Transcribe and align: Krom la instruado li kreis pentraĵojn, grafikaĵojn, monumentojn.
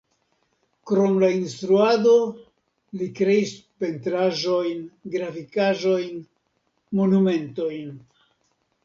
Krom 0.91 1.17
la 1.23 1.27
instruado 1.39 2.13
li 3.01 3.09
kreis 3.19 3.51
pentraĵojn, 3.83 4.81
grafikaĵojn, 5.17 6.25
monumentojn. 7.01 7.93